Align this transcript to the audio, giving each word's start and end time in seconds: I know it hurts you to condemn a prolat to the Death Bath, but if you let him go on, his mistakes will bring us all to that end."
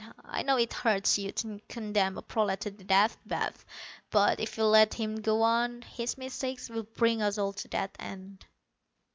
I 0.25 0.41
know 0.41 0.57
it 0.57 0.73
hurts 0.73 1.19
you 1.19 1.31
to 1.31 1.61
condemn 1.69 2.17
a 2.17 2.23
prolat 2.23 2.61
to 2.61 2.71
the 2.71 2.83
Death 2.83 3.19
Bath, 3.23 3.63
but 4.09 4.39
if 4.39 4.57
you 4.57 4.65
let 4.65 4.95
him 4.95 5.21
go 5.21 5.43
on, 5.43 5.83
his 5.83 6.17
mistakes 6.17 6.71
will 6.71 6.87
bring 6.97 7.21
us 7.21 7.37
all 7.37 7.53
to 7.53 7.67
that 7.67 7.97
end." 7.99 8.47